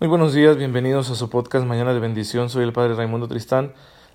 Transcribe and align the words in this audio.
Muy 0.00 0.06
buenos 0.06 0.32
días, 0.32 0.56
bienvenidos 0.56 1.10
a 1.10 1.16
su 1.16 1.28
podcast 1.28 1.66
Mañana 1.66 1.92
de 1.92 1.98
Bendición. 1.98 2.50
Soy 2.50 2.62
el 2.62 2.72
Padre 2.72 2.94
Raimundo 2.94 3.26
Tristán. 3.26 3.72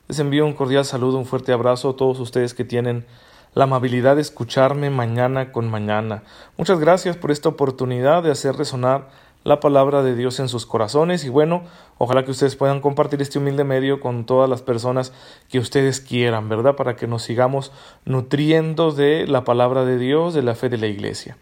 Les 0.08 0.18
envío 0.18 0.46
un 0.46 0.54
cordial 0.54 0.86
saludo, 0.86 1.18
un 1.18 1.26
fuerte 1.26 1.52
abrazo 1.52 1.90
a 1.90 1.96
todos 1.98 2.22
ustedes 2.22 2.54
que 2.54 2.64
tienen 2.64 3.06
la 3.54 3.66
amabilidad 3.66 4.16
de 4.16 4.22
escucharme 4.22 4.90
mañana 4.90 5.52
con 5.52 5.70
mañana. 5.70 6.24
Muchas 6.56 6.80
gracias 6.80 7.18
por 7.18 7.32
esta 7.32 7.50
oportunidad 7.50 8.24
de 8.24 8.32
hacer 8.32 8.56
resonar 8.56 9.10
la 9.44 9.60
palabra 9.60 10.04
de 10.04 10.16
Dios 10.16 10.40
en 10.40 10.48
sus 10.48 10.66
corazones 10.66 11.26
y 11.26 11.30
bueno, 11.30 11.64
ojalá 11.98 12.24
que 12.24 12.32
ustedes 12.32 12.56
puedan 12.56 12.80
compartir 12.80 13.22
este 13.22 13.40
humilde 13.40 13.66
medio 13.66 14.00
con 14.00 14.26
todas 14.26 14.50
las 14.50 14.62
personas 14.62 15.12
que 15.50 15.60
ustedes 15.60 16.00
quieran, 16.00 16.48
¿verdad? 16.48 16.78
Para 16.78 16.96
que 16.96 17.08
nos 17.08 17.24
sigamos 17.24 17.74
nutriendo 18.06 18.94
de 18.94 19.28
la 19.28 19.44
palabra 19.44 19.84
de 19.84 19.98
Dios, 19.98 20.34
de 20.34 20.44
la 20.44 20.56
fe 20.56 20.70
de 20.70 20.78
la 20.78 20.88
iglesia. 20.88 21.36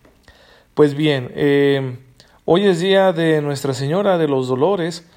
Pues 0.73 0.95
bien, 0.95 1.31
eh, 1.35 1.99
Hoy 2.43 2.65
es 2.65 2.79
día 2.79 3.13
de 3.13 3.39
Nuestra 3.43 3.75
Señora 3.75 4.17
de 4.17 4.27
los 4.27 4.47
Dolores. 4.47 5.07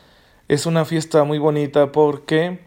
Es 0.49 0.67
una 0.67 0.85
fiesta 0.85 1.25
muy 1.25 1.39
bonita 1.39 1.91
porque 1.91 2.59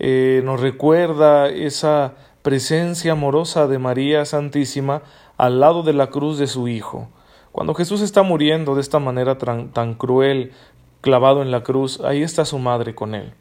eh, 0.00 0.42
nos 0.44 0.60
recuerda 0.60 1.48
esa 1.48 2.14
presencia 2.42 3.12
amorosa 3.12 3.68
de 3.68 3.78
María 3.78 4.24
Santísima 4.24 5.02
al 5.36 5.60
lado 5.60 5.84
de 5.84 5.92
la 5.92 6.08
cruz 6.08 6.36
de 6.36 6.48
su 6.48 6.66
Hijo. 6.66 7.10
Cuando 7.52 7.74
Jesús 7.74 8.00
está 8.00 8.24
muriendo 8.24 8.74
de 8.74 8.80
esta 8.80 8.98
manera 8.98 9.38
tan, 9.38 9.68
tan 9.68 9.94
cruel, 9.94 10.50
clavado 11.00 11.40
en 11.40 11.52
la 11.52 11.62
cruz, 11.62 12.00
ahí 12.00 12.24
está 12.24 12.44
su 12.44 12.58
madre 12.58 12.96
con 12.96 13.14
él. 13.14 13.34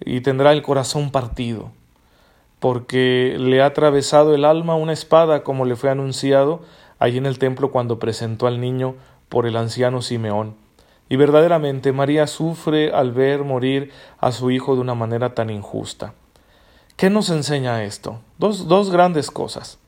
Y 0.00 0.20
tendrá 0.20 0.52
el 0.52 0.60
corazón 0.60 1.10
partido, 1.10 1.70
porque 2.60 3.36
le 3.38 3.62
ha 3.62 3.66
atravesado 3.66 4.34
el 4.34 4.44
alma 4.44 4.74
una 4.74 4.92
espada 4.92 5.42
como 5.42 5.64
le 5.64 5.76
fue 5.76 5.88
anunciado 5.88 6.60
allí 6.98 7.16
en 7.16 7.26
el 7.26 7.38
templo 7.38 7.70
cuando 7.70 7.98
presentó 7.98 8.46
al 8.46 8.60
niño 8.60 8.96
por 9.28 9.46
el 9.46 9.56
anciano 9.56 10.02
Simeón. 10.02 10.56
Y 11.08 11.16
verdaderamente 11.16 11.92
María 11.92 12.26
sufre 12.26 12.92
al 12.92 13.12
ver 13.12 13.44
morir 13.44 13.92
a 14.18 14.32
su 14.32 14.50
hijo 14.50 14.74
de 14.74 14.80
una 14.80 14.94
manera 14.94 15.34
tan 15.34 15.50
injusta. 15.50 16.14
¿Qué 16.96 17.10
nos 17.10 17.30
enseña 17.30 17.84
esto? 17.84 18.20
Dos, 18.38 18.68
dos 18.68 18.90
grandes 18.90 19.30
cosas. 19.30 19.78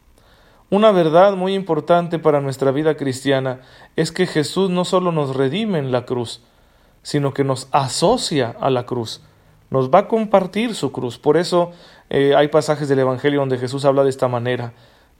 Una 0.70 0.92
verdad 0.92 1.34
muy 1.34 1.54
importante 1.54 2.20
para 2.20 2.40
nuestra 2.40 2.70
vida 2.70 2.96
cristiana 2.96 3.60
es 3.96 4.12
que 4.12 4.26
Jesús 4.26 4.70
no 4.70 4.84
solo 4.84 5.10
nos 5.10 5.34
redime 5.34 5.78
en 5.78 5.90
la 5.90 6.06
cruz, 6.06 6.42
sino 7.02 7.34
que 7.34 7.42
nos 7.42 7.68
asocia 7.72 8.54
a 8.60 8.70
la 8.70 8.86
cruz, 8.86 9.20
nos 9.70 9.90
va 9.90 10.00
a 10.00 10.08
compartir 10.08 10.74
su 10.74 10.92
cruz. 10.92 11.18
Por 11.18 11.36
eso 11.36 11.72
eh, 12.08 12.34
hay 12.36 12.48
pasajes 12.48 12.88
del 12.88 13.00
Evangelio 13.00 13.40
donde 13.40 13.58
Jesús 13.58 13.84
habla 13.84 14.04
de 14.04 14.10
esta 14.10 14.28
manera, 14.28 14.72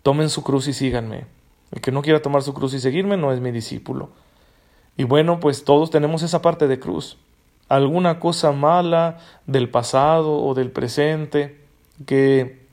tomen 0.02 0.30
su 0.30 0.42
cruz 0.42 0.68
y 0.68 0.72
síganme. 0.72 1.27
El 1.72 1.80
que 1.80 1.92
no 1.92 2.02
quiera 2.02 2.22
tomar 2.22 2.42
su 2.42 2.54
cruz 2.54 2.74
y 2.74 2.80
seguirme 2.80 3.16
no 3.16 3.32
es 3.32 3.40
mi 3.40 3.50
discípulo. 3.50 4.10
Y 4.96 5.04
bueno, 5.04 5.40
pues 5.40 5.64
todos 5.64 5.90
tenemos 5.90 6.22
esa 6.22 6.42
parte 6.42 6.66
de 6.66 6.78
cruz. 6.78 7.16
Alguna 7.68 8.18
cosa 8.18 8.52
mala 8.52 9.18
del 9.46 9.70
pasado 9.70 10.42
o 10.42 10.54
del 10.54 10.70
presente 10.70 11.60
que 12.06 12.66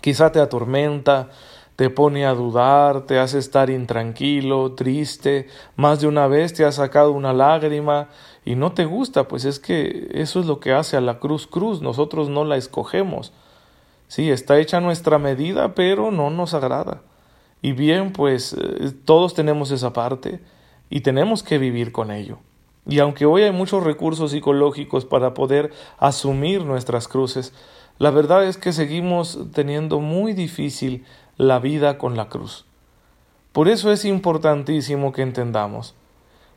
quizá 0.00 0.32
te 0.32 0.40
atormenta, 0.40 1.30
te 1.76 1.88
pone 1.90 2.26
a 2.26 2.34
dudar, 2.34 3.02
te 3.02 3.18
hace 3.18 3.38
estar 3.38 3.70
intranquilo, 3.70 4.72
triste, 4.72 5.48
más 5.76 6.00
de 6.00 6.08
una 6.08 6.26
vez 6.26 6.52
te 6.52 6.64
ha 6.64 6.72
sacado 6.72 7.12
una 7.12 7.32
lágrima 7.32 8.08
y 8.44 8.56
no 8.56 8.72
te 8.72 8.84
gusta, 8.84 9.28
pues 9.28 9.44
es 9.44 9.58
que 9.58 10.08
eso 10.12 10.40
es 10.40 10.46
lo 10.46 10.60
que 10.60 10.72
hace 10.72 10.96
a 10.96 11.00
la 11.00 11.18
cruz 11.18 11.46
cruz, 11.46 11.80
nosotros 11.80 12.28
no 12.28 12.44
la 12.44 12.56
escogemos. 12.56 13.32
Sí, 14.08 14.30
está 14.30 14.58
hecha 14.58 14.80
nuestra 14.80 15.18
medida, 15.18 15.74
pero 15.74 16.10
no 16.10 16.28
nos 16.28 16.52
agrada. 16.52 17.00
Y 17.62 17.72
bien, 17.72 18.12
pues 18.12 18.54
eh, 18.54 18.92
todos 19.04 19.34
tenemos 19.34 19.70
esa 19.70 19.92
parte 19.92 20.40
y 20.90 21.00
tenemos 21.00 21.42
que 21.42 21.58
vivir 21.58 21.92
con 21.92 22.10
ello. 22.10 22.38
Y 22.84 22.98
aunque 22.98 23.24
hoy 23.24 23.42
hay 23.42 23.52
muchos 23.52 23.84
recursos 23.84 24.32
psicológicos 24.32 25.04
para 25.04 25.34
poder 25.34 25.72
asumir 25.98 26.64
nuestras 26.64 27.06
cruces, 27.06 27.54
la 27.98 28.10
verdad 28.10 28.44
es 28.44 28.56
que 28.56 28.72
seguimos 28.72 29.38
teniendo 29.54 30.00
muy 30.00 30.32
difícil 30.32 31.04
la 31.36 31.60
vida 31.60 31.98
con 31.98 32.16
la 32.16 32.28
cruz. 32.28 32.66
Por 33.52 33.68
eso 33.68 33.92
es 33.92 34.04
importantísimo 34.04 35.12
que 35.12 35.22
entendamos 35.22 35.94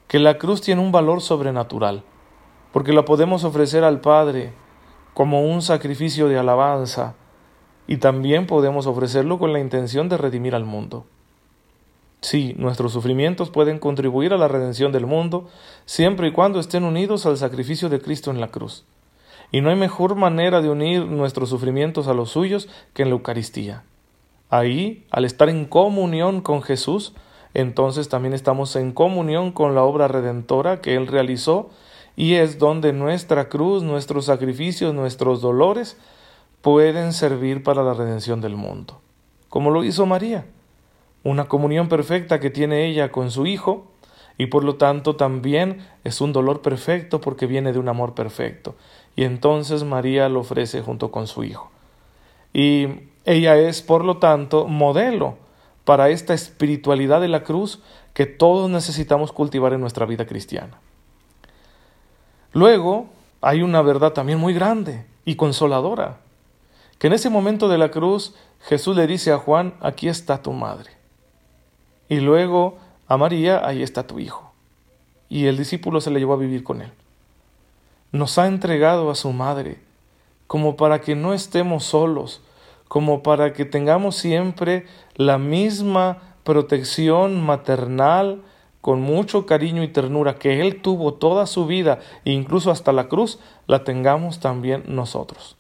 que 0.08 0.20
la 0.20 0.38
cruz 0.38 0.62
tiene 0.62 0.82
un 0.82 0.92
valor 0.92 1.22
sobrenatural, 1.22 2.04
porque 2.72 2.94
la 2.94 3.06
podemos 3.06 3.44
ofrecer 3.44 3.84
al 3.84 4.02
Padre 4.02 4.54
como 5.14 5.44
un 5.44 5.62
sacrificio 5.62 6.28
de 6.28 6.38
alabanza, 6.38 7.16
y 7.88 7.98
también 7.98 8.48
podemos 8.48 8.88
ofrecerlo 8.88 9.38
con 9.40 9.54
la 9.54 9.60
intención 9.60 10.10
de 10.10 10.18
redimir 10.18 10.56
al 10.56 10.66
mundo. 10.66 11.06
Sí, 12.22 12.56
nuestros 12.58 12.94
sufrimientos 12.94 13.52
pueden 13.52 13.78
contribuir 13.78 14.34
a 14.34 14.38
la 14.38 14.48
redención 14.48 14.92
del 14.92 15.06
mundo 15.06 15.48
siempre 15.86 16.30
y 16.30 16.32
cuando 16.32 16.60
estén 16.60 16.84
unidos 16.84 17.26
al 17.26 17.38
sacrificio 17.38 17.88
de 17.88 18.02
Cristo 18.02 18.32
en 18.32 18.42
la 18.42 18.48
cruz. 18.48 18.84
Y 19.52 19.62
no 19.62 19.70
hay 19.70 19.76
mejor 19.76 20.16
manera 20.16 20.62
de 20.62 20.70
unir 20.70 21.06
nuestros 21.06 21.50
sufrimientos 21.50 22.08
a 22.08 22.16
los 22.16 22.32
suyos 22.32 22.68
que 22.94 23.04
en 23.04 23.10
la 23.10 23.16
Eucaristía. 23.16 23.84
Ahí, 24.50 25.06
al 25.12 25.26
estar 25.26 25.50
en 25.50 25.66
comunión 25.66 26.42
con 26.42 26.64
Jesús, 26.64 27.14
entonces 27.54 28.10
también 28.10 28.34
estamos 28.34 28.76
en 28.76 28.92
comunión 28.92 29.52
con 29.52 29.76
la 29.76 29.84
obra 29.84 30.08
redentora 30.08 30.82
que 30.82 30.96
Él 30.96 31.08
realizó 31.08 31.70
y 32.16 32.36
es 32.36 32.58
donde 32.58 32.92
nuestra 32.92 33.50
cruz, 33.50 33.84
nuestros 33.84 34.26
sacrificios, 34.26 34.94
nuestros 34.94 35.42
dolores 35.42 35.98
pueden 36.66 37.14
servir 37.14 37.62
para 37.62 37.84
la 37.84 37.94
redención 37.94 38.42
del 38.42 38.56
mundo, 38.56 39.00
como 39.50 39.70
lo 39.70 39.84
hizo 39.84 40.08
María, 40.08 40.48
una 41.22 41.46
comunión 41.46 41.90
perfecta 41.90 42.40
que 42.40 42.50
tiene 42.50 42.88
ella 42.88 43.12
con 43.12 43.30
su 43.30 43.46
Hijo, 43.46 43.86
y 44.40 44.48
por 44.48 44.64
lo 44.64 44.74
tanto 44.74 45.16
también 45.16 45.86
es 46.04 46.22
un 46.22 46.34
dolor 46.34 46.64
perfecto 46.64 47.22
porque 47.22 47.46
viene 47.46 47.72
de 47.72 47.78
un 47.78 47.88
amor 47.88 48.16
perfecto, 48.16 48.74
y 49.16 49.26
entonces 49.26 49.84
María 49.84 50.28
lo 50.28 50.40
ofrece 50.40 50.82
junto 50.82 51.12
con 51.12 51.28
su 51.28 51.44
Hijo. 51.44 51.70
Y 52.52 52.88
ella 53.26 53.56
es, 53.58 53.84
por 53.84 54.04
lo 54.04 54.18
tanto, 54.18 54.66
modelo 54.68 55.38
para 55.84 56.10
esta 56.10 56.34
espiritualidad 56.34 57.22
de 57.22 57.28
la 57.28 57.44
cruz 57.44 57.84
que 58.16 58.26
todos 58.26 58.72
necesitamos 58.72 59.32
cultivar 59.32 59.74
en 59.74 59.82
nuestra 59.82 60.08
vida 60.08 60.26
cristiana. 60.26 60.80
Luego 62.54 63.06
hay 63.42 63.62
una 63.62 63.84
verdad 63.84 64.14
también 64.14 64.40
muy 64.40 64.56
grande 64.56 65.06
y 65.26 65.36
consoladora, 65.36 66.25
que 66.98 67.08
en 67.08 67.14
ese 67.14 67.30
momento 67.30 67.68
de 67.68 67.78
la 67.78 67.92
cruz 67.92 68.34
Jesús 68.62 68.96
le 68.96 69.08
dice 69.08 69.32
a 69.32 69.38
Juan, 69.38 69.76
aquí 69.82 70.08
está 70.08 70.42
tu 70.42 70.52
madre. 70.52 70.92
Y 72.10 72.20
luego 72.20 72.78
a 73.08 73.18
María, 73.18 73.66
ahí 73.66 73.84
está 73.84 74.08
tu 74.08 74.20
hijo. 74.20 74.52
Y 75.30 75.46
el 75.46 75.58
discípulo 75.58 76.02
se 76.02 76.12
le 76.12 76.20
llevó 76.20 76.34
a 76.34 76.38
vivir 76.38 76.64
con 76.64 76.82
él. 76.82 76.92
Nos 78.12 78.38
ha 78.38 78.48
entregado 78.48 79.12
a 79.12 79.16
su 79.16 79.32
madre, 79.32 79.80
como 80.48 80.78
para 80.78 81.02
que 81.02 81.16
no 81.16 81.34
estemos 81.34 81.84
solos, 81.84 82.42
como 82.88 83.24
para 83.24 83.54
que 83.54 83.66
tengamos 83.66 84.16
siempre 84.16 84.86
la 85.16 85.38
misma 85.38 86.20
protección 86.44 87.44
maternal, 87.44 88.42
con 88.82 89.02
mucho 89.02 89.48
cariño 89.48 89.84
y 89.84 89.88
ternura 89.88 90.36
que 90.36 90.62
Él 90.62 90.82
tuvo 90.82 91.16
toda 91.16 91.48
su 91.48 91.66
vida, 91.66 92.00
e 92.24 92.32
incluso 92.32 92.70
hasta 92.70 92.94
la 92.94 93.08
cruz, 93.08 93.40
la 93.66 93.84
tengamos 93.84 94.40
también 94.40 94.84
nosotros. 94.88 95.58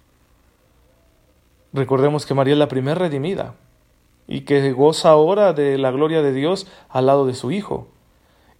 Recordemos 1.75 2.25
que 2.25 2.33
María 2.33 2.53
es 2.53 2.57
la 2.57 2.69
primera 2.69 2.95
redimida 2.95 3.55
y 4.29 4.41
que 4.41 4.71
goza 4.71 5.09
ahora 5.09 5.51
de 5.51 5.77
la 5.77 5.91
gloria 5.91 6.21
de 6.21 6.31
Dios 6.31 6.67
al 6.87 7.07
lado 7.07 7.25
de 7.25 7.33
su 7.33 7.51
Hijo 7.51 7.89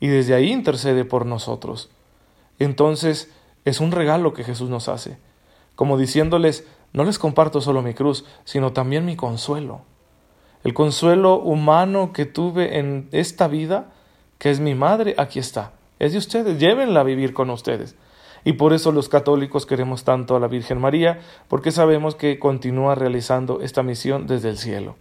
y 0.01 0.07
desde 0.07 0.33
ahí 0.33 0.51
intercede 0.51 1.05
por 1.05 1.25
nosotros. 1.25 1.89
Entonces 2.59 3.31
es 3.63 3.79
un 3.79 3.93
regalo 3.93 4.33
que 4.33 4.43
Jesús 4.43 4.69
nos 4.69 4.89
hace, 4.89 5.17
como 5.77 5.97
diciéndoles, 5.97 6.67
no 6.91 7.05
les 7.05 7.17
comparto 7.17 7.61
solo 7.61 7.81
mi 7.81 7.93
cruz, 7.93 8.25
sino 8.43 8.73
también 8.73 9.05
mi 9.05 9.15
consuelo. 9.15 9.79
El 10.65 10.73
consuelo 10.73 11.39
humano 11.39 12.11
que 12.11 12.25
tuve 12.25 12.79
en 12.79 13.07
esta 13.13 13.47
vida, 13.47 13.93
que 14.39 14.51
es 14.51 14.59
mi 14.59 14.75
madre, 14.75 15.15
aquí 15.17 15.39
está. 15.39 15.71
Es 15.99 16.11
de 16.11 16.17
ustedes, 16.17 16.59
llévenla 16.59 16.99
a 16.99 17.03
vivir 17.03 17.33
con 17.33 17.49
ustedes. 17.49 17.95
Y 18.45 18.53
por 18.53 18.71
eso 18.71 18.93
los 18.93 19.09
católicos 19.09 19.65
queremos 19.65 20.05
tanto 20.05 20.35
a 20.35 20.39
la 20.39 20.47
Virgen 20.47 20.79
María, 20.79 21.19
porque 21.49 21.71
sabemos 21.71 22.15
que 22.15 22.39
continúa 22.39 22.95
realizando 22.95 23.59
esta 23.59 23.83
misión 23.83 24.27
desde 24.27 24.49
el 24.49 24.57
cielo. 24.57 24.95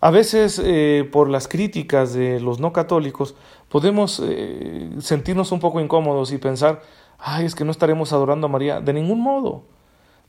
A 0.00 0.10
veces, 0.10 0.60
eh, 0.64 1.08
por 1.12 1.28
las 1.28 1.46
críticas 1.46 2.14
de 2.14 2.40
los 2.40 2.58
no 2.58 2.72
católicos, 2.72 3.36
podemos 3.68 4.20
eh, 4.24 4.90
sentirnos 4.98 5.52
un 5.52 5.60
poco 5.60 5.80
incómodos 5.80 6.32
y 6.32 6.38
pensar, 6.38 6.82
ay, 7.18 7.44
es 7.44 7.54
que 7.54 7.64
no 7.64 7.70
estaremos 7.70 8.12
adorando 8.12 8.46
a 8.46 8.50
María. 8.50 8.80
De 8.80 8.94
ningún 8.94 9.20
modo. 9.20 9.62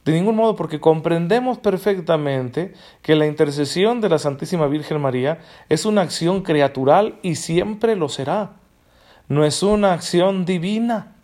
De 0.05 0.11
ningún 0.11 0.35
modo, 0.35 0.57
porque 0.57 0.81
comprendemos 0.81 1.57
perfectamente 1.57 2.73
que 3.01 3.15
la 3.15 3.25
intercesión 3.25 4.01
de 4.01 4.09
la 4.09 4.19
Santísima 4.19 4.67
Virgen 4.67 4.99
María 4.99 5.39
es 5.69 5.85
una 5.85 6.01
acción 6.01 6.41
creatural 6.41 7.17
y 7.23 7.35
siempre 7.35 7.95
lo 7.95 8.09
será. 8.09 8.57
No 9.29 9.45
es 9.45 9.63
una 9.63 9.93
acción 9.93 10.43
divina. 10.43 11.15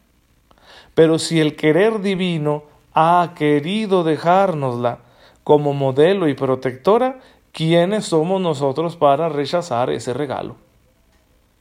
Pero 0.99 1.17
si 1.17 1.39
el 1.39 1.55
querer 1.55 2.01
divino 2.01 2.63
ha 2.93 3.31
querido 3.33 4.03
dejárnosla 4.03 4.99
como 5.45 5.73
modelo 5.73 6.27
y 6.27 6.33
protectora, 6.33 7.19
¿quiénes 7.53 8.03
somos 8.03 8.41
nosotros 8.41 8.97
para 8.97 9.29
rechazar 9.29 9.91
ese 9.91 10.13
regalo? 10.13 10.57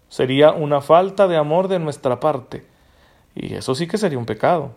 Sería 0.08 0.50
una 0.50 0.80
falta 0.80 1.28
de 1.28 1.36
amor 1.36 1.68
de 1.68 1.78
nuestra 1.78 2.18
parte. 2.18 2.66
y 3.36 3.54
eso 3.54 3.76
sí 3.76 3.86
que 3.86 3.96
sería 3.96 4.18
un 4.18 4.26
pecado. 4.26 4.72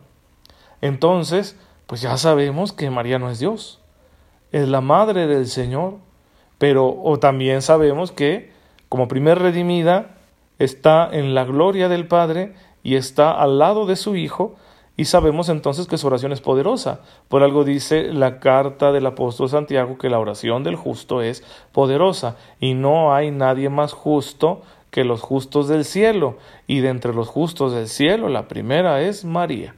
Entonces, 0.79 1.57
pues 1.87 2.01
ya 2.01 2.15
sabemos 2.17 2.71
que 2.71 2.91
María 2.91 3.17
no 3.17 3.31
es 3.31 3.39
Dios, 3.39 3.81
es 4.51 4.67
la 4.69 4.81
madre 4.81 5.25
del 5.25 5.47
Señor, 5.47 5.95
pero 6.59 6.87
o 7.01 7.17
también 7.17 7.63
sabemos 7.63 8.11
que 8.11 8.51
como 8.89 9.07
primer 9.07 9.39
redimida 9.39 10.17
está 10.59 11.09
en 11.11 11.33
la 11.33 11.45
gloria 11.45 11.89
del 11.89 12.07
Padre 12.07 12.53
y 12.83 12.95
está 12.95 13.31
al 13.31 13.59
lado 13.59 13.85
de 13.85 13.95
su 13.95 14.15
Hijo, 14.15 14.55
y 14.97 15.05
sabemos 15.05 15.49
entonces 15.49 15.87
que 15.87 15.97
su 15.97 16.07
oración 16.07 16.31
es 16.31 16.41
poderosa. 16.41 16.99
Por 17.27 17.43
algo 17.43 17.63
dice 17.63 18.13
la 18.13 18.39
carta 18.39 18.91
del 18.91 19.05
apóstol 19.05 19.49
Santiago 19.49 19.97
que 19.97 20.09
la 20.09 20.19
oración 20.19 20.63
del 20.63 20.75
justo 20.75 21.21
es 21.21 21.43
poderosa, 21.71 22.35
y 22.59 22.73
no 22.73 23.13
hay 23.13 23.31
nadie 23.31 23.69
más 23.69 23.93
justo 23.93 24.61
que 24.91 25.05
los 25.05 25.21
justos 25.21 25.67
del 25.67 25.85
cielo, 25.85 26.37
y 26.67 26.81
de 26.81 26.89
entre 26.89 27.13
los 27.13 27.29
justos 27.29 27.73
del 27.73 27.87
cielo 27.87 28.29
la 28.29 28.47
primera 28.47 29.01
es 29.01 29.25
María. 29.25 29.75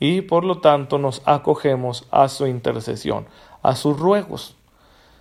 Y 0.00 0.22
por 0.22 0.44
lo 0.44 0.58
tanto 0.58 0.98
nos 0.98 1.22
acogemos 1.24 2.06
a 2.10 2.28
su 2.28 2.46
intercesión, 2.46 3.26
a 3.62 3.76
sus 3.76 3.98
ruegos. 3.98 4.56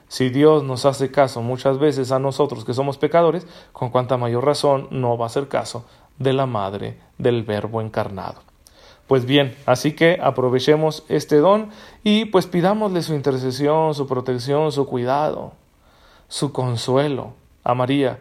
Si 0.07 0.29
Dios 0.29 0.63
nos 0.63 0.85
hace 0.85 1.11
caso 1.11 1.41
muchas 1.41 1.79
veces 1.79 2.11
a 2.11 2.19
nosotros 2.19 2.65
que 2.65 2.73
somos 2.73 2.97
pecadores, 2.97 3.47
con 3.71 3.89
cuanta 3.89 4.17
mayor 4.17 4.45
razón 4.45 4.87
no 4.91 5.17
va 5.17 5.25
a 5.25 5.27
hacer 5.27 5.47
caso 5.47 5.85
de 6.19 6.33
la 6.33 6.45
Madre 6.45 6.97
del 7.17 7.43
Verbo 7.43 7.81
encarnado. 7.81 8.41
Pues 9.07 9.25
bien, 9.25 9.55
así 9.65 9.93
que 9.93 10.19
aprovechemos 10.21 11.03
este 11.09 11.37
don 11.37 11.69
y 12.03 12.25
pues 12.25 12.47
pidámosle 12.47 13.01
su 13.01 13.13
intercesión, 13.13 13.93
su 13.93 14.07
protección, 14.07 14.71
su 14.71 14.85
cuidado, 14.85 15.53
su 16.29 16.53
consuelo 16.53 17.33
a 17.63 17.73
María, 17.73 18.19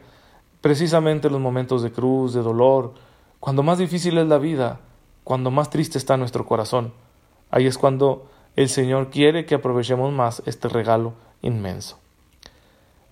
precisamente 0.60 1.28
en 1.28 1.32
los 1.32 1.42
momentos 1.42 1.82
de 1.82 1.92
cruz, 1.92 2.34
de 2.34 2.42
dolor, 2.42 2.94
cuando 3.40 3.62
más 3.62 3.78
difícil 3.78 4.18
es 4.18 4.26
la 4.26 4.38
vida, 4.38 4.80
cuando 5.24 5.50
más 5.50 5.70
triste 5.70 5.98
está 5.98 6.16
nuestro 6.16 6.44
corazón. 6.46 6.92
Ahí 7.50 7.66
es 7.66 7.78
cuando 7.78 8.28
el 8.56 8.68
Señor 8.68 9.10
quiere 9.10 9.46
que 9.46 9.54
aprovechemos 9.54 10.12
más 10.12 10.42
este 10.46 10.68
regalo 10.68 11.14
inmenso. 11.42 11.98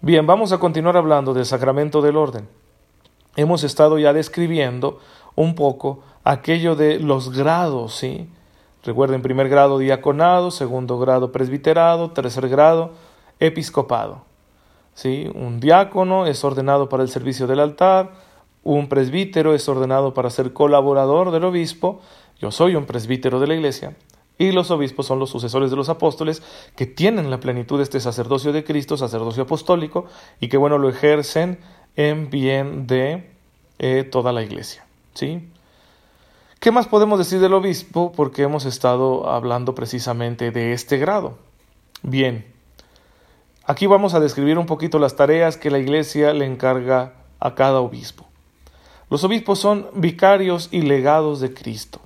Bien, 0.01 0.27
vamos 0.27 0.53
a 0.53 0.59
continuar 0.59 0.97
hablando 0.97 1.35
del 1.35 1.47
sacramento 1.47 2.01
del 2.01 2.17
orden. 2.17 2.49
Hemos 3.37 3.65
estado 3.65 3.99
ya 3.99 4.13
describiendo 4.13 4.99
un 5.35 5.55
poco 5.55 6.03
aquello 6.25 6.77
de 6.77 6.99
los 6.99 7.37
grados, 7.37 7.95
¿sí? 7.95 8.29
Recuerden, 8.83 9.21
primer 9.21 9.49
grado 9.49 9.79
diaconado, 9.79 10.51
segundo 10.51 10.99
grado 10.99 11.33
presbiterado, 11.33 12.13
tercer 12.13 12.49
grado 12.49 12.93
episcopado. 13.39 14.23
¿sí? 14.95 15.31
Un 15.35 15.61
diácono 15.61 16.27
es 16.27 16.45
ordenado 16.45 16.89
para 16.89 17.03
el 17.03 17.09
servicio 17.09 17.47
del 17.47 17.61
altar, 17.61 18.13
un 18.63 18.89
presbítero 18.89 19.55
es 19.55 19.69
ordenado 19.69 20.15
para 20.15 20.31
ser 20.31 20.53
colaborador 20.53 21.31
del 21.31 21.45
obispo, 21.45 22.01
yo 22.39 22.51
soy 22.51 22.75
un 22.75 22.87
presbítero 22.87 23.41
de 23.41 23.47
la 23.47 23.55
iglesia, 23.55 23.97
y 24.39 24.53
los 24.53 24.71
obispos 24.71 25.07
son 25.07 25.19
los 25.19 25.29
sucesores 25.29 25.71
de 25.71 25.77
los 25.77 25.91
apóstoles 25.91 26.43
que 26.77 26.87
tienen 26.87 27.31
la 27.31 27.41
plenitud 27.41 27.77
de 27.77 27.83
este 27.83 28.01
sacerdocio 28.01 28.53
de 28.53 28.65
Cristo, 28.65 28.97
sacerdocio 28.97 29.43
apostólico, 29.43 30.07
y 30.41 30.49
que 30.49 30.57
bueno, 30.57 30.79
lo 30.79 30.89
ejercen 30.89 31.59
en 31.97 32.31
bien 32.31 32.87
de 32.87 33.31
eh, 33.79 34.05
toda 34.05 34.33
la 34.33 34.43
iglesia. 34.43 34.85
¿sí? 35.15 35.49
¿Qué 36.61 36.71
más 36.71 36.87
podemos 36.87 37.19
decir 37.19 37.41
del 37.41 37.55
obispo? 37.55 38.13
Porque 38.13 38.43
hemos 38.43 38.65
estado 38.65 39.31
hablando 39.31 39.75
precisamente 39.75 40.51
de 40.51 40.73
este 40.73 40.99
grado. 40.99 41.39
Bien, 42.03 42.47
aquí 43.65 43.87
vamos 43.87 44.15
a 44.15 44.21
describir 44.21 44.59
un 44.59 44.67
poquito 44.67 44.99
las 44.99 45.17
tareas 45.17 45.57
que 45.57 45.71
la 45.71 45.79
iglesia 45.79 46.33
le 46.35 46.47
encarga 46.47 47.15
a 47.39 47.55
cada 47.55 47.81
obispo. 47.81 48.27
Los 49.09 49.25
obispos 49.25 49.59
son 49.59 49.89
vicarios 49.95 50.69
y 50.71 50.83
legados 50.83 51.41
de 51.41 51.53
Cristo 51.53 52.01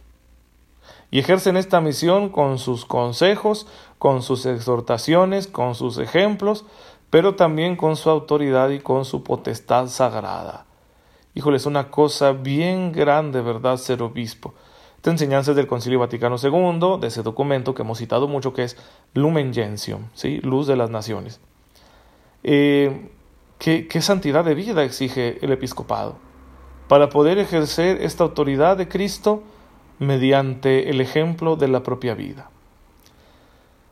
y 1.14 1.20
ejercen 1.20 1.56
esta 1.56 1.80
misión 1.80 2.28
con 2.28 2.58
sus 2.58 2.84
consejos, 2.84 3.68
con 3.98 4.22
sus 4.22 4.46
exhortaciones, 4.46 5.46
con 5.46 5.76
sus 5.76 5.98
ejemplos, 5.98 6.64
pero 7.10 7.34
también 7.34 7.76
con 7.76 7.96
su 7.96 8.10
autoridad 8.10 8.70
y 8.70 8.80
con 8.80 9.04
su 9.04 9.22
potestad 9.22 9.88
sagrada. 9.88 10.66
Híjole, 11.34 11.56
es 11.56 11.66
una 11.66 11.90
cosa 11.90 12.32
bien 12.32 12.92
grande, 12.92 13.40
¿verdad?, 13.40 13.76
ser 13.76 14.02
obispo. 14.02 14.54
Esta 14.96 15.10
enseñanza 15.10 15.50
es 15.50 15.56
del 15.56 15.66
Concilio 15.66 15.98
Vaticano 15.98 16.36
II, 16.42 17.00
de 17.00 17.08
ese 17.08 17.22
documento 17.22 17.74
que 17.74 17.82
hemos 17.82 17.98
citado 17.98 18.26
mucho, 18.26 18.54
que 18.54 18.64
es 18.64 18.76
Lumen 19.12 19.52
Gentium, 19.52 20.08
¿sí? 20.14 20.40
Luz 20.42 20.66
de 20.66 20.76
las 20.76 20.90
Naciones. 20.90 21.40
Eh, 22.42 23.10
¿qué, 23.58 23.86
¿Qué 23.86 24.00
santidad 24.00 24.44
de 24.44 24.54
vida 24.54 24.82
exige 24.82 25.44
el 25.44 25.52
episcopado? 25.52 26.16
Para 26.88 27.10
poder 27.10 27.38
ejercer 27.38 28.00
esta 28.00 28.24
autoridad 28.24 28.76
de 28.76 28.88
Cristo 28.88 29.42
mediante 29.98 30.88
el 30.88 31.00
ejemplo 31.00 31.56
de 31.56 31.68
la 31.68 31.82
propia 31.82 32.14
vida. 32.14 32.50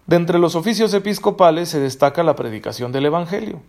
De 0.06 0.16
entre 0.16 0.38
los 0.40 0.56
oficios 0.56 0.92
episcopales 0.94 1.68
se 1.68 1.78
destaca 1.78 2.24
la 2.24 2.34
predicación 2.34 2.90
del 2.90 3.06
Evangelio, 3.06 3.62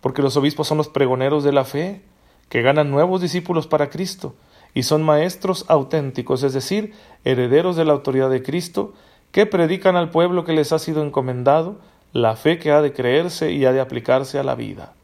porque 0.00 0.22
los 0.22 0.36
obispos 0.36 0.66
son 0.66 0.78
los 0.78 0.88
pregoneros 0.88 1.44
de 1.44 1.52
la 1.52 1.64
fe, 1.64 2.02
que 2.48 2.62
ganan 2.62 2.90
nuevos 2.90 3.20
discípulos 3.20 3.66
para 3.66 3.90
Cristo 3.90 4.34
y 4.74 4.82
son 4.82 5.02
maestros 5.02 5.64
auténticos, 5.68 6.42
es 6.42 6.52
decir, 6.52 6.94
herederos 7.24 7.76
de 7.76 7.84
la 7.84 7.92
autoridad 7.92 8.30
de 8.30 8.42
Cristo, 8.42 8.92
que 9.32 9.46
predican 9.46 9.96
al 9.96 10.10
pueblo 10.10 10.44
que 10.44 10.52
les 10.52 10.72
ha 10.72 10.78
sido 10.78 11.02
encomendado 11.02 11.76
la 12.12 12.36
fe 12.36 12.58
que 12.58 12.72
ha 12.72 12.80
de 12.80 12.92
creerse 12.92 13.52
y 13.52 13.64
ha 13.64 13.72
de 13.72 13.80
aplicarse 13.80 14.38
a 14.38 14.42
la 14.42 14.54
vida. 14.54 14.94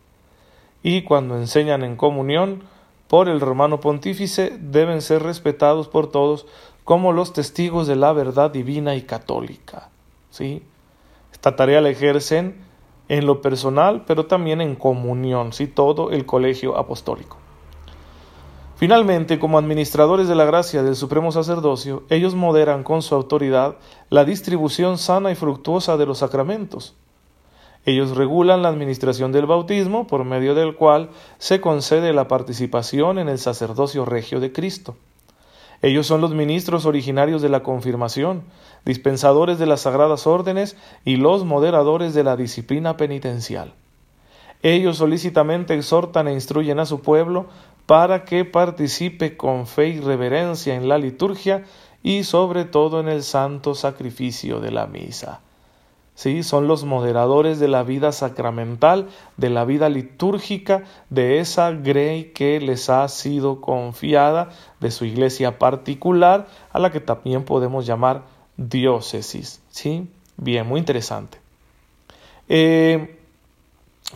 Y 0.82 1.02
cuando 1.02 1.36
enseñan 1.36 1.84
en 1.84 1.96
comunión 1.96 2.64
por 3.08 3.28
el 3.28 3.40
romano 3.40 3.80
pontífice, 3.80 4.56
deben 4.58 5.02
ser 5.02 5.22
respetados 5.22 5.88
por 5.88 6.10
todos 6.10 6.46
como 6.84 7.12
los 7.12 7.32
testigos 7.32 7.86
de 7.86 7.96
la 7.96 8.12
verdad 8.12 8.50
divina 8.50 8.94
y 8.94 9.02
católica. 9.02 9.90
¿Sí? 10.34 10.62
Esta 11.32 11.54
tarea 11.54 11.80
la 11.80 11.90
ejercen 11.90 12.56
en 13.08 13.24
lo 13.24 13.40
personal, 13.40 14.04
pero 14.04 14.26
también 14.26 14.60
en 14.60 14.74
comunión, 14.74 15.52
¿sí? 15.52 15.68
todo 15.68 16.10
el 16.10 16.26
colegio 16.26 16.76
apostólico. 16.76 17.38
Finalmente, 18.76 19.38
como 19.38 19.58
administradores 19.58 20.26
de 20.26 20.34
la 20.34 20.44
gracia 20.44 20.82
del 20.82 20.96
supremo 20.96 21.30
sacerdocio, 21.30 22.02
ellos 22.10 22.34
moderan 22.34 22.82
con 22.82 23.02
su 23.02 23.14
autoridad 23.14 23.76
la 24.10 24.24
distribución 24.24 24.98
sana 24.98 25.30
y 25.30 25.36
fructuosa 25.36 25.96
de 25.96 26.06
los 26.06 26.18
sacramentos. 26.18 26.96
Ellos 27.86 28.16
regulan 28.16 28.62
la 28.62 28.70
administración 28.70 29.30
del 29.30 29.46
bautismo, 29.46 30.08
por 30.08 30.24
medio 30.24 30.56
del 30.56 30.74
cual 30.74 31.10
se 31.38 31.60
concede 31.60 32.12
la 32.12 32.26
participación 32.26 33.18
en 33.20 33.28
el 33.28 33.38
sacerdocio 33.38 34.04
regio 34.04 34.40
de 34.40 34.52
Cristo. 34.52 34.96
Ellos 35.84 36.06
son 36.06 36.22
los 36.22 36.32
ministros 36.32 36.86
originarios 36.86 37.42
de 37.42 37.50
la 37.50 37.62
confirmación, 37.62 38.44
dispensadores 38.86 39.58
de 39.58 39.66
las 39.66 39.82
sagradas 39.82 40.26
órdenes 40.26 40.78
y 41.04 41.16
los 41.16 41.44
moderadores 41.44 42.14
de 42.14 42.24
la 42.24 42.38
disciplina 42.38 42.96
penitencial. 42.96 43.74
Ellos 44.62 44.96
solícitamente 44.96 45.74
exhortan 45.74 46.26
e 46.26 46.32
instruyen 46.32 46.78
a 46.78 46.86
su 46.86 47.02
pueblo 47.02 47.48
para 47.84 48.24
que 48.24 48.46
participe 48.46 49.36
con 49.36 49.66
fe 49.66 49.88
y 49.88 50.00
reverencia 50.00 50.74
en 50.74 50.88
la 50.88 50.96
liturgia 50.96 51.64
y 52.02 52.24
sobre 52.24 52.64
todo 52.64 52.98
en 53.00 53.08
el 53.08 53.22
santo 53.22 53.74
sacrificio 53.74 54.60
de 54.60 54.70
la 54.70 54.86
misa. 54.86 55.42
¿Sí? 56.14 56.42
Son 56.42 56.68
los 56.68 56.84
moderadores 56.84 57.58
de 57.58 57.68
la 57.68 57.82
vida 57.82 58.12
sacramental, 58.12 59.08
de 59.36 59.50
la 59.50 59.64
vida 59.64 59.88
litúrgica, 59.88 60.84
de 61.10 61.40
esa 61.40 61.70
grey 61.72 62.32
que 62.32 62.60
les 62.60 62.90
ha 62.90 63.06
sido 63.08 63.60
confiada, 63.60 64.50
de 64.80 64.90
su 64.90 65.04
iglesia 65.04 65.58
particular, 65.58 66.46
a 66.72 66.78
la 66.78 66.90
que 66.90 67.00
también 67.00 67.44
podemos 67.44 67.86
llamar 67.86 68.22
diócesis. 68.56 69.62
¿sí? 69.70 70.08
Bien, 70.36 70.66
muy 70.66 70.80
interesante. 70.80 71.38
Eh, 72.48 73.18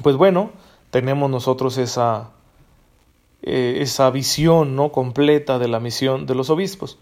pues 0.02 0.17
bueno, 0.17 0.50
tenemos 0.90 1.31
nosotros 1.31 1.78
esa, 1.78 2.31
eh, 3.43 3.78
esa 3.81 4.11
visión 4.11 4.76
¿no? 4.76 4.93
completa 4.93 5.59
de 5.59 5.69
la 5.69 5.81
misión 5.81 6.26
de 6.26 6.35
los 6.35 6.50
obispos 6.50 6.99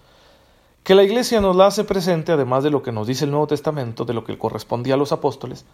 que 0.86 0.94
la 0.94 1.02
Iglesia 1.02 1.40
nos 1.40 1.56
la 1.56 1.66
hace 1.66 1.82
presente, 1.82 2.30
además 2.30 2.62
de 2.62 2.70
lo 2.70 2.80
que 2.80 2.92
nos 2.92 3.08
dice 3.08 3.24
el 3.24 3.32
Nuevo 3.32 3.48
Testamento, 3.48 4.04
de 4.04 4.14
lo 4.14 4.22
que 4.22 4.38
correspondía 4.38 4.94
a 4.94 4.96
los 4.96 5.10
apóstoles, 5.10 5.64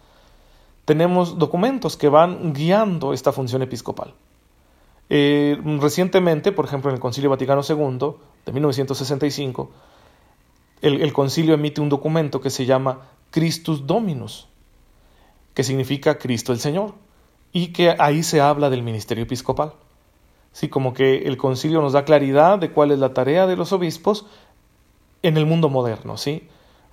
tenemos 0.85 1.37
documentos 1.37 1.97
que 1.97 2.09
van 2.09 2.51
guiando 2.51 3.13
esta 3.13 3.31
función 3.31 3.61
episcopal. 3.61 4.15
Eh, 5.11 5.61
recientemente, 5.79 6.51
por 6.51 6.65
ejemplo, 6.65 6.89
en 6.89 6.95
el 6.95 6.99
Concilio 6.99 7.29
Vaticano 7.29 7.61
II 7.61 8.15
de 8.43 8.51
1965, 8.53 9.69
el, 10.81 10.99
el 10.99 11.13
concilio 11.13 11.53
emite 11.53 11.79
un 11.79 11.89
documento 11.89 12.41
que 12.41 12.49
se 12.49 12.65
llama 12.65 13.01
Christus 13.29 13.85
Dominus, 13.85 14.47
que 15.53 15.63
significa 15.63 16.17
Cristo 16.17 16.53
el 16.53 16.59
Señor, 16.59 16.95
y 17.51 17.67
que 17.67 17.95
ahí 17.99 18.23
se 18.23 18.41
habla 18.41 18.71
del 18.71 18.81
ministerio 18.81 19.25
episcopal. 19.25 19.73
Sí, 20.53 20.69
como 20.69 20.93
que 20.95 21.27
el 21.27 21.37
concilio 21.37 21.81
nos 21.81 21.93
da 21.93 22.03
claridad 22.03 22.57
de 22.57 22.71
cuál 22.71 22.89
es 22.89 22.97
la 22.97 23.13
tarea 23.13 23.45
de 23.45 23.55
los 23.55 23.73
obispos 23.73 24.25
en 25.23 25.37
el 25.37 25.45
mundo 25.45 25.69
moderno, 25.69 26.17
¿sí? 26.17 26.47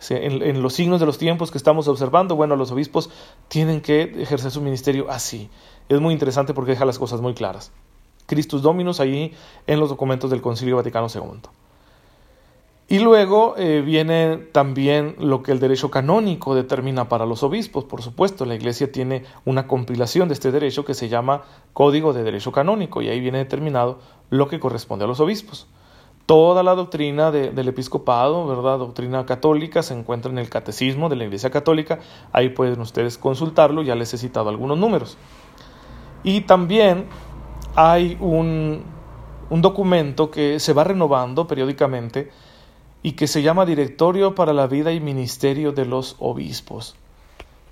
En, 0.08 0.62
los 0.62 0.72
signos 0.72 1.00
de 1.00 1.06
los 1.06 1.18
tiempos 1.18 1.50
que 1.50 1.58
estamos 1.58 1.86
observando, 1.86 2.34
bueno, 2.34 2.56
los 2.56 2.70
obispos 2.70 3.10
tienen 3.48 3.82
que 3.82 4.02
ejercer 4.02 4.50
su 4.50 4.62
ministerio 4.62 5.10
así. 5.10 5.50
Es 5.90 6.00
muy 6.00 6.14
interesante 6.14 6.54
porque 6.54 6.70
deja 6.70 6.86
las 6.86 6.98
cosas 6.98 7.20
muy 7.20 7.34
claras. 7.34 7.70
Christus 8.26 8.62
Dominus 8.62 9.00
ahí 9.00 9.34
en 9.66 9.78
los 9.78 9.90
documentos 9.90 10.30
del 10.30 10.40
Concilio 10.40 10.76
Vaticano 10.76 11.08
II. 11.14 11.50
Y 12.88 12.98
luego 12.98 13.54
eh, 13.56 13.82
viene 13.82 14.36
también 14.36 15.14
lo 15.18 15.42
que 15.42 15.52
el 15.52 15.60
derecho 15.60 15.90
canónico 15.90 16.54
determina 16.54 17.08
para 17.08 17.26
los 17.26 17.42
obispos. 17.42 17.84
Por 17.84 18.02
supuesto, 18.02 18.44
la 18.46 18.54
Iglesia 18.54 18.90
tiene 18.90 19.24
una 19.44 19.68
compilación 19.68 20.28
de 20.28 20.34
este 20.34 20.50
derecho 20.50 20.84
que 20.84 20.94
se 20.94 21.08
llama 21.08 21.42
Código 21.72 22.12
de 22.12 22.24
Derecho 22.24 22.50
Canónico 22.50 23.02
y 23.02 23.08
ahí 23.08 23.20
viene 23.20 23.38
determinado 23.38 24.00
lo 24.28 24.48
que 24.48 24.58
corresponde 24.58 25.04
a 25.04 25.08
los 25.08 25.20
obispos. 25.20 25.68
Toda 26.30 26.62
la 26.62 26.76
doctrina 26.76 27.32
del 27.32 27.66
episcopado, 27.66 28.46
¿verdad? 28.46 28.78
Doctrina 28.78 29.26
católica 29.26 29.82
se 29.82 29.98
encuentra 29.98 30.30
en 30.30 30.38
el 30.38 30.48
catecismo 30.48 31.08
de 31.08 31.16
la 31.16 31.24
Iglesia 31.24 31.50
Católica. 31.50 31.98
Ahí 32.32 32.50
pueden 32.50 32.80
ustedes 32.80 33.18
consultarlo, 33.18 33.82
ya 33.82 33.96
les 33.96 34.14
he 34.14 34.16
citado 34.16 34.48
algunos 34.48 34.78
números. 34.78 35.18
Y 36.22 36.42
también 36.42 37.06
hay 37.74 38.16
un, 38.20 38.84
un 39.50 39.60
documento 39.60 40.30
que 40.30 40.60
se 40.60 40.72
va 40.72 40.84
renovando 40.84 41.48
periódicamente 41.48 42.30
y 43.02 43.14
que 43.14 43.26
se 43.26 43.42
llama 43.42 43.66
Directorio 43.66 44.36
para 44.36 44.52
la 44.52 44.68
Vida 44.68 44.92
y 44.92 45.00
Ministerio 45.00 45.72
de 45.72 45.84
los 45.84 46.14
Obispos. 46.20 46.94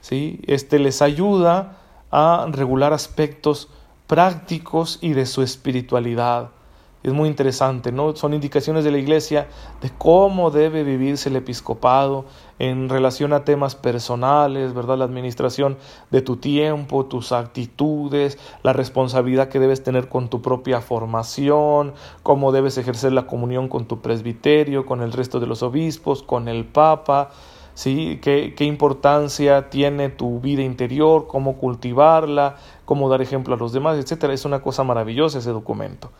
¿Sí? 0.00 0.40
Este 0.48 0.80
les 0.80 1.00
ayuda 1.00 1.78
a 2.10 2.48
regular 2.50 2.92
aspectos 2.92 3.68
prácticos 4.08 4.98
y 5.00 5.12
de 5.12 5.26
su 5.26 5.42
espiritualidad 5.42 6.57
es 7.02 7.12
muy 7.12 7.28
interesante, 7.28 7.92
¿no? 7.92 8.16
Son 8.16 8.34
indicaciones 8.34 8.84
de 8.84 8.90
la 8.90 8.98
Iglesia 8.98 9.46
de 9.80 9.90
cómo 9.96 10.50
debe 10.50 10.82
vivirse 10.82 11.28
el 11.28 11.36
episcopado 11.36 12.24
en 12.58 12.88
relación 12.88 13.32
a 13.32 13.44
temas 13.44 13.76
personales, 13.76 14.74
¿verdad? 14.74 14.98
La 14.98 15.04
administración 15.04 15.76
de 16.10 16.22
tu 16.22 16.36
tiempo, 16.36 17.06
tus 17.06 17.30
actitudes, 17.30 18.38
la 18.64 18.72
responsabilidad 18.72 19.48
que 19.48 19.60
debes 19.60 19.84
tener 19.84 20.08
con 20.08 20.28
tu 20.28 20.42
propia 20.42 20.80
formación, 20.80 21.94
cómo 22.24 22.50
debes 22.50 22.78
ejercer 22.78 23.12
la 23.12 23.26
comunión 23.28 23.68
con 23.68 23.86
tu 23.86 24.00
presbiterio, 24.00 24.84
con 24.84 25.00
el 25.00 25.12
resto 25.12 25.38
de 25.38 25.46
los 25.46 25.62
obispos, 25.62 26.24
con 26.24 26.48
el 26.48 26.64
Papa, 26.64 27.30
¿sí? 27.74 28.18
¿Qué, 28.20 28.54
qué 28.56 28.64
importancia 28.64 29.70
tiene 29.70 30.08
tu 30.08 30.40
vida 30.40 30.62
interior, 30.62 31.28
cómo 31.28 31.58
cultivarla, 31.58 32.56
cómo 32.84 33.08
dar 33.08 33.22
ejemplo 33.22 33.54
a 33.54 33.58
los 33.58 33.72
demás, 33.72 33.98
etcétera. 33.98 34.32
Es 34.32 34.44
una 34.44 34.62
cosa 34.62 34.82
maravillosa 34.82 35.38
ese 35.38 35.50
documento. 35.50 36.10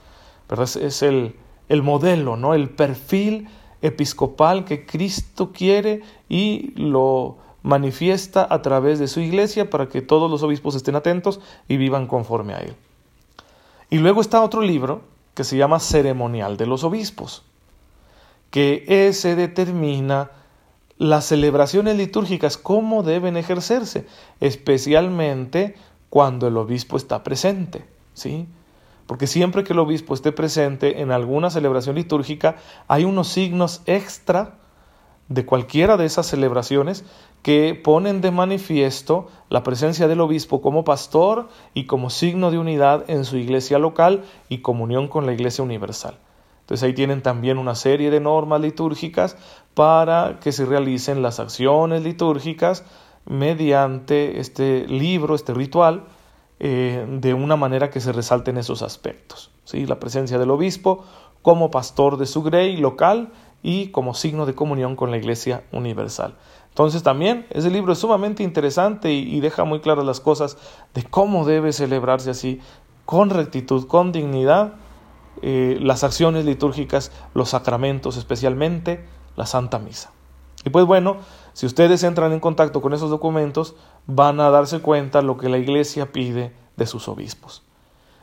Es, 0.51 1.03
el, 1.03 1.37
el 1.69 1.83
modelo, 1.83 2.37
¿no? 2.37 2.55
El 2.55 2.71
perfil 2.71 3.49
episcopal 3.83 4.65
que 4.65 4.87
Cristo 4.87 5.53
quiere 5.53 6.03
y 6.29 6.73
lo 6.77 7.37
manifiesta 7.63 8.47
a 8.49 8.63
través 8.63 8.99
de 8.99 9.09
su 9.09 9.21
iglesia 9.21 9.71
para 9.71 9.89
que 9.89 10.03
todos 10.03 10.31
los 10.31 10.43
obispos 10.43 10.75
estén 10.75 10.97
atentos 10.97 11.41
y 11.69 11.77
vivan 11.77 12.07
conforme 12.07 12.55
a 12.55 12.59
él. 12.59 12.75
Y 13.91 13.99
luego 13.99 14.21
está 14.21 14.43
otro 14.43 14.63
libro 14.63 15.03
que 15.35 15.45
se 15.45 15.57
llama 15.57 15.81
Ceremonial 15.81 16.57
de 16.57 16.67
los 16.67 16.85
Obispos, 16.85 17.43
que 18.51 18.85
ese 18.89 19.37
determina 19.37 20.31
las 20.99 21.27
celebraciones 21.27 21.97
litúrgicas, 21.97 22.57
cómo 22.57 23.03
deben 23.03 23.37
ejercerse, 23.37 24.07
especialmente 24.41 25.77
cuando 26.11 26.49
el 26.49 26.57
obispo 26.57 26.97
está 26.97 27.23
presente, 27.23 27.85
¿sí? 28.15 28.49
Porque 29.09 29.27
siempre 29.27 29.65
que 29.65 29.73
el 29.73 29.79
obispo 29.79 30.13
esté 30.13 30.33
presente 30.33 31.01
en 31.01 31.13
alguna 31.13 31.49
celebración 31.49 31.97
litúrgica, 31.97 32.57
hay 32.89 33.05
unos 33.05 33.29
signos 33.29 33.81
extra 33.87 34.57
de 35.31 35.47
cualquiera 35.47 35.97
de 35.97 36.05
esas 36.05 36.27
celebraciones 36.27 37.07
que 37.43 37.75
ponen 37.75 38.21
de 38.21 38.33
manifiesto 38.33 39.29
la 39.49 39.63
presencia 39.63 40.09
del 40.09 40.21
obispo 40.21 40.61
como 40.61 40.85
pastor 40.85 41.49
y 41.73 41.87
como 41.87 42.11
signo 42.11 42.51
de 42.51 42.59
unidad 42.59 43.09
en 43.09 43.25
su 43.25 43.39
iglesia 43.39 43.79
local 43.79 44.25
y 44.51 44.59
comunión 44.59 45.09
con 45.09 45.25
la 45.25 45.33
iglesia 45.33 45.65
universal. 45.65 46.19
Entonces 46.61 46.85
ahí 46.85 46.93
tienen 46.93 47.23
también 47.23 47.57
una 47.57 47.77
serie 47.77 48.11
de 48.11 48.21
normas 48.21 48.61
litúrgicas 48.61 49.39
para 49.73 50.39
que 50.39 50.53
se 50.53 50.67
realicen 50.67 51.23
las 51.23 51.41
acciones 51.41 52.03
litúrgicas 52.03 52.85
mediante 53.25 54.39
este 54.39 54.87
libro, 54.87 55.35
este 55.35 55.55
ritual, 55.55 56.05
eh, 56.61 57.07
de 57.09 57.35
una 57.35 57.57
manera 57.57 57.91
que 57.91 58.01
se 58.01 58.13
resalten 58.13 58.59
esos 58.59 58.83
aspectos. 58.83 59.51
¿sí? 59.65 59.87
La 59.87 60.01
presencia 60.01 60.39
del 60.39 60.51
obispo 60.51 61.05
como 61.43 61.71
pastor 61.71 62.17
de 62.17 62.27
su 62.27 62.43
grey 62.43 62.77
local 62.77 63.33
y 63.63 63.89
como 63.89 64.15
signo 64.15 64.47
de 64.47 64.55
comunión 64.55 64.97
con 64.97 65.11
la 65.11 65.19
Iglesia 65.19 65.65
universal. 65.73 66.37
Entonces 66.71 67.03
también 67.03 67.47
ese 67.51 67.71
libro 67.71 67.93
es 67.93 67.99
sumamente 67.99 68.43
interesante 68.43 69.13
y, 69.13 69.41
deja 69.41 69.65
muy 69.65 69.81
claras 69.81 70.05
las 70.05 70.21
cosas 70.21 70.57
de 70.95 71.03
cómo 71.03 71.45
debe 71.45 71.73
celebrarse 71.73 72.31
así, 72.31 72.61
con 73.05 73.31
rectitud, 73.31 73.87
con 73.87 74.13
dignidad, 74.13 74.75
eh, 75.43 75.79
las 75.81 76.05
acciones 76.05 76.45
litúrgicas, 76.45 77.11
los 77.35 77.51
sacramentos, 77.51 78.17
especialmente 78.17 79.05
la 79.37 79.47
Santa 79.47 79.79
Misa. 79.79 80.13
Y 80.65 80.71
pues 80.71 80.85
bueno, 80.85 81.17
si 81.59 81.67
ustedes 81.67 82.05
entran 82.05 82.33
en 82.33 82.39
contacto 82.39 82.81
con 82.81 82.95
esos 82.95 83.11
documentos, 83.11 83.75
van 84.07 84.39
a 84.39 84.49
darse 84.49 84.79
cuenta 84.79 85.23
lo 85.23 85.37
que 85.39 85.49
la 85.49 85.59
Iglesia 85.59 86.13
pide 86.13 86.53
de 86.77 86.87
sus 86.87 87.09
obispos. 87.09 87.65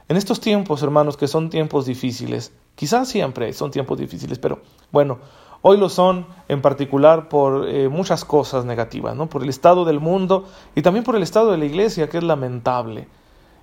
En 0.08 0.16
estos 0.16 0.40
tiempos, 0.40 0.82
hermanos, 0.82 1.18
que 1.18 1.28
son 1.28 1.50
tiempos 1.50 1.86
difíciles, 1.86 2.54
quizás 2.76 3.10
siempre 3.10 3.52
son 3.52 3.72
tiempos 3.72 3.98
difíciles, 3.98 4.40
pero 4.40 4.62
bueno, 4.90 5.18
hoy 5.62 5.76
lo 5.76 5.90
son 5.90 6.28
en 6.48 6.62
particular 6.62 7.28
por 7.28 7.68
eh, 7.68 7.90
muchas 7.90 8.24
cosas 8.24 8.64
negativas, 8.64 9.18
¿no? 9.18 9.28
Por 9.28 9.44
el 9.44 9.50
estado 9.50 9.84
del 9.84 10.00
mundo 10.00 10.46
y 10.74 10.82
también 10.82 11.04
por 11.04 11.18
el 11.18 11.24
estado 11.24 11.52
de 11.52 11.58
la 11.58 11.66
Iglesia, 11.66 12.08
que 12.08 12.20
es 12.20 12.24
lamentable. 12.24 13.10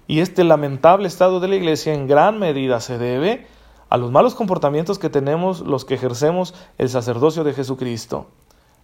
Y 0.07 0.21
este 0.21 0.45
lamentable 0.45 1.09
estado 1.09 1.41
de 1.41 1.49
la 1.49 1.57
Iglesia 1.57 1.95
en 1.95 2.07
gran 2.07 2.39
medida 2.39 2.79
se 2.81 2.99
debe 2.99 3.47
a 3.89 3.97
los 3.97 4.11
malos 4.11 4.35
comportamientos 4.35 4.99
que 4.99 5.09
tenemos 5.09 5.61
los 5.61 5.87
que 5.87 5.95
ejercemos 5.95 6.53
el 6.77 6.91
sacerdocio 6.91 7.43
de 7.43 7.55
Jesucristo 7.55 8.27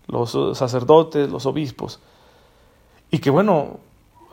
los 0.09 0.37
sacerdotes, 0.57 1.31
los 1.31 1.47
obispos. 1.47 2.01
Y 3.11 3.19
que 3.19 3.31
bueno, 3.31 3.79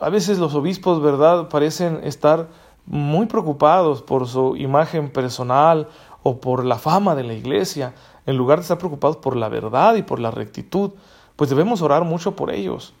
a 0.00 0.10
veces 0.10 0.38
los 0.38 0.54
obispos, 0.54 1.00
¿verdad?, 1.00 1.48
parecen 1.48 2.00
estar 2.02 2.48
muy 2.86 3.26
preocupados 3.26 4.02
por 4.02 4.26
su 4.26 4.56
imagen 4.56 5.10
personal 5.10 5.88
o 6.22 6.38
por 6.40 6.64
la 6.64 6.78
fama 6.78 7.14
de 7.14 7.24
la 7.24 7.34
iglesia, 7.34 7.94
en 8.26 8.36
lugar 8.36 8.58
de 8.58 8.62
estar 8.62 8.78
preocupados 8.78 9.16
por 9.16 9.36
la 9.36 9.48
verdad 9.48 9.94
y 9.94 10.02
por 10.02 10.18
la 10.18 10.30
rectitud, 10.30 10.92
pues 11.36 11.50
debemos 11.50 11.82
orar 11.82 12.04
mucho 12.04 12.34
por 12.34 12.50
ellos. 12.50 12.94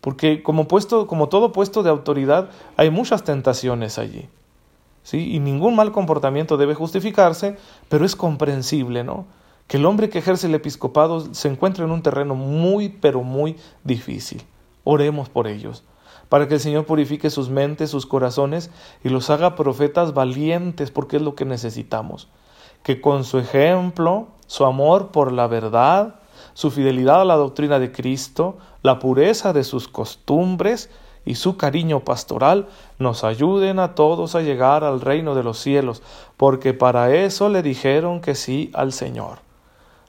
Porque 0.00 0.42
como 0.42 0.66
puesto, 0.66 1.06
como 1.06 1.28
todo 1.28 1.52
puesto 1.52 1.82
de 1.82 1.90
autoridad, 1.90 2.50
hay 2.76 2.90
muchas 2.90 3.24
tentaciones 3.24 3.98
allí. 3.98 4.28
¿Sí? 5.04 5.34
Y 5.34 5.40
ningún 5.40 5.74
mal 5.74 5.92
comportamiento 5.92 6.56
debe 6.56 6.74
justificarse, 6.74 7.56
pero 7.88 8.04
es 8.04 8.14
comprensible, 8.14 9.02
¿no? 9.04 9.26
Que 9.72 9.78
el 9.78 9.86
hombre 9.86 10.10
que 10.10 10.18
ejerce 10.18 10.48
el 10.48 10.54
episcopado 10.54 11.32
se 11.32 11.48
encuentra 11.48 11.86
en 11.86 11.92
un 11.92 12.02
terreno 12.02 12.34
muy, 12.34 12.90
pero 12.90 13.22
muy 13.22 13.56
difícil. 13.84 14.42
Oremos 14.84 15.30
por 15.30 15.46
ellos, 15.48 15.82
para 16.28 16.46
que 16.46 16.56
el 16.56 16.60
Señor 16.60 16.84
purifique 16.84 17.30
sus 17.30 17.48
mentes, 17.48 17.88
sus 17.88 18.04
corazones 18.04 18.70
y 19.02 19.08
los 19.08 19.30
haga 19.30 19.56
profetas 19.56 20.12
valientes, 20.12 20.90
porque 20.90 21.16
es 21.16 21.22
lo 21.22 21.34
que 21.34 21.46
necesitamos. 21.46 22.28
Que 22.82 23.00
con 23.00 23.24
su 23.24 23.38
ejemplo, 23.38 24.26
su 24.46 24.66
amor 24.66 25.10
por 25.10 25.32
la 25.32 25.46
verdad, 25.46 26.16
su 26.52 26.70
fidelidad 26.70 27.22
a 27.22 27.24
la 27.24 27.36
doctrina 27.36 27.78
de 27.78 27.92
Cristo, 27.92 28.58
la 28.82 28.98
pureza 28.98 29.54
de 29.54 29.64
sus 29.64 29.88
costumbres 29.88 30.90
y 31.24 31.36
su 31.36 31.56
cariño 31.56 32.00
pastoral 32.00 32.68
nos 32.98 33.24
ayuden 33.24 33.78
a 33.78 33.94
todos 33.94 34.34
a 34.34 34.42
llegar 34.42 34.84
al 34.84 35.00
reino 35.00 35.34
de 35.34 35.44
los 35.44 35.58
cielos, 35.58 36.02
porque 36.36 36.74
para 36.74 37.14
eso 37.14 37.48
le 37.48 37.62
dijeron 37.62 38.20
que 38.20 38.34
sí 38.34 38.70
al 38.74 38.92
Señor. 38.92 39.38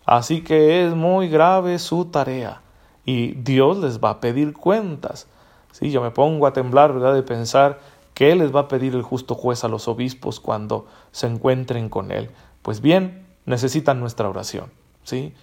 Así 0.05 0.41
que 0.41 0.85
es 0.85 0.93
muy 0.93 1.29
grave 1.29 1.79
su 1.79 2.05
tarea 2.05 2.61
y 3.05 3.33
Dios 3.33 3.77
les 3.77 3.99
va 3.99 4.11
a 4.11 4.19
pedir 4.19 4.53
cuentas. 4.53 5.27
Sí, 5.71 5.91
yo 5.91 6.01
me 6.01 6.11
pongo 6.11 6.47
a 6.47 6.53
temblar, 6.53 6.93
¿verdad?, 6.93 7.13
de 7.13 7.23
pensar 7.23 7.79
qué 8.13 8.35
les 8.35 8.53
va 8.53 8.61
a 8.61 8.67
pedir 8.67 8.93
el 8.95 9.01
justo 9.01 9.35
juez 9.35 9.63
a 9.63 9.67
los 9.67 9.87
obispos 9.87 10.39
cuando 10.39 10.87
se 11.11 11.27
encuentren 11.27 11.89
con 11.89 12.11
él. 12.11 12.29
Pues 12.61 12.81
bien, 12.81 13.25
necesitan 13.45 13.99
nuestra 13.99 14.29
oración, 14.29 14.71
¿sí? 15.03 15.33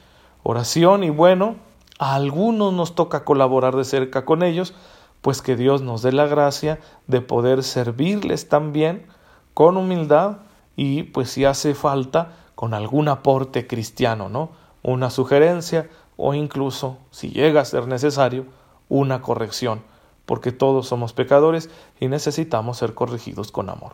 Oración 0.43 1.05
y 1.05 1.11
bueno, 1.11 1.57
a 1.99 2.15
algunos 2.15 2.73
nos 2.73 2.95
toca 2.95 3.25
colaborar 3.25 3.77
de 3.77 3.85
cerca 3.85 4.25
con 4.25 4.43
ellos, 4.43 4.75
pues 5.21 5.43
que 5.43 5.57
Dios 5.57 5.83
nos 5.83 6.03
dé 6.03 6.13
la 6.13 6.27
gracia 6.27 6.81
de 7.07 7.21
poder 7.21 7.63
servirles 7.63 8.49
también 8.49 9.07
con 9.53 9.77
humildad 9.77 10.39
y 10.77 11.03
pues 11.03 11.31
si 11.31 11.45
hace 11.45 11.75
falta 11.75 12.33
con 12.61 12.75
algún 12.75 13.09
aporte 13.09 13.67
cristiano, 13.67 14.29
¿no? 14.29 14.51
Una 14.83 15.09
sugerencia 15.09 15.89
o 16.19 16.35
incluso, 16.35 16.99
si 17.11 17.31
llega 17.31 17.63
a 17.63 17.65
ser 17.65 17.87
necesario, 17.87 18.45
una 18.91 19.23
corrección, 19.23 19.81
porque 20.27 20.53
todos 20.53 20.87
somos 20.87 21.15
pecadores 21.15 21.71
y 22.01 22.09
necesitamos 22.09 22.77
ser 22.77 22.93
corregidos 22.93 23.51
con 23.51 23.71
amor. 23.71 23.93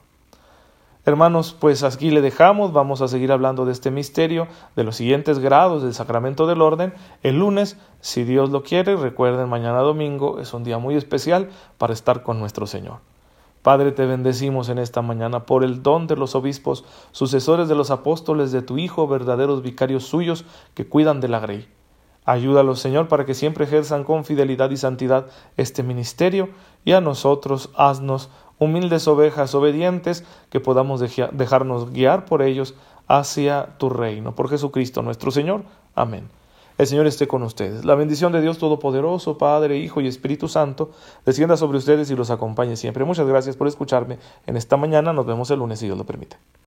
Hermanos, 1.05 1.57
pues 1.57 1.85
aquí 1.85 2.11
le 2.11 2.23
dejamos, 2.23 2.73
vamos 2.73 3.03
a 3.03 3.07
seguir 3.07 3.31
hablando 3.31 3.67
de 3.67 3.71
este 3.71 3.93
misterio, 3.93 4.49
de 4.75 4.83
los 4.83 4.97
siguientes 4.97 5.39
grados 5.39 5.85
del 5.85 5.95
sacramento 5.95 6.49
del 6.49 6.61
orden, 6.61 6.93
el 7.23 7.39
lunes, 7.39 7.77
si 8.01 8.25
Dios 8.25 8.51
lo 8.51 8.65
quiere, 8.65 8.97
recuerden, 8.97 9.49
mañana 9.49 9.79
domingo 9.79 10.41
es 10.41 10.53
un 10.55 10.65
día 10.65 10.79
muy 10.79 10.97
especial 10.97 11.51
para 11.79 11.93
estar 11.93 12.25
con 12.25 12.41
nuestro 12.41 12.67
Señor. 12.67 12.99
Padre, 13.67 13.91
te 13.91 14.07
bendecimos 14.07 14.69
en 14.69 14.79
esta 14.79 15.03
mañana 15.03 15.45
por 15.45 15.65
el 15.65 15.83
don 15.83 16.07
de 16.07 16.15
los 16.15 16.37
obispos, 16.37 16.85
sucesores 17.11 17.67
de 17.67 17.75
los 17.75 17.91
apóstoles 17.91 18.53
de 18.53 18.63
tu 18.63 18.79
Hijo, 18.79 19.09
verdaderos 19.09 19.61
vicarios 19.61 20.05
suyos 20.05 20.45
que 20.75 20.87
cuidan 20.87 21.21
de 21.21 21.27
la 21.27 21.41
grey. 21.41 21.69
Ayúdalos, 22.25 22.79
Señor, 22.79 23.09
para 23.09 23.27
que 23.27 23.35
siempre 23.35 23.65
ejerzan 23.65 24.05
con 24.05 24.25
fidelidad 24.25 24.71
y 24.71 24.77
santidad 24.77 25.27
este 25.57 25.83
ministerio, 25.83 26.49
y 26.85 26.93
a 26.93 27.01
nosotros 27.01 27.71
haznos 27.75 28.31
humildes 28.61 29.09
ovejas 29.09 29.53
obedientes, 29.57 30.25
que 30.49 30.61
podamos 30.61 31.01
dejarnos 31.01 31.91
guiar 31.91 32.25
por 32.25 32.43
ellos 32.43 32.77
hacia 33.09 33.77
tu 33.79 33.91
reino. 33.91 34.37
Por 34.37 34.49
Jesucristo 34.49 35.03
nuestro 35.03 35.33
Señor. 35.33 35.65
Amén. 35.97 36.29
El 36.79 36.87
Señor 36.87 37.07
esté 37.07 37.27
con 37.27 37.43
ustedes. 37.43 37.87
La 37.87 37.95
bendición 37.95 38.33
de 38.33 38.43
Dios 38.43 38.59
Todopoderoso, 38.59 39.39
Padre, 39.39 39.79
Hijo 39.79 40.03
y 40.03 40.09
Espíritu 40.09 40.47
Santo, 40.47 40.91
descienda 41.25 41.57
sobre 41.57 41.79
ustedes 41.79 42.11
y 42.11 42.17
los 42.17 42.31
acompañe 42.31 42.77
siempre. 42.77 43.05
Muchas 43.05 43.27
gracias 43.27 43.57
por 43.57 43.67
escucharme 43.67 44.19
en 44.47 44.59
esta 44.59 44.77
mañana. 44.77 45.15
Nos 45.15 45.25
vemos 45.25 45.51
el 45.51 45.59
lunes 45.59 45.79
si 45.79 45.87
Dios 45.87 45.97
lo 45.97 46.05
permite. 46.05 46.37